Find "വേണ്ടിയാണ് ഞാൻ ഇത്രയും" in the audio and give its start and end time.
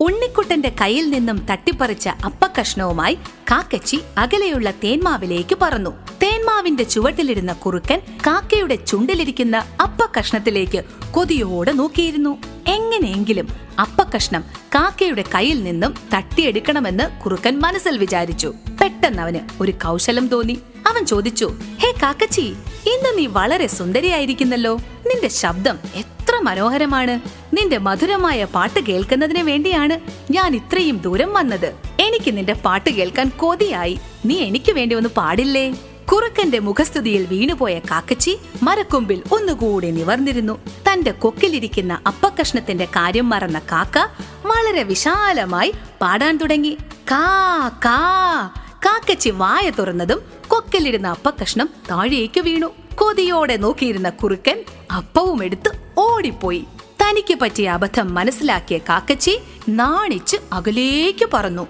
29.42-30.96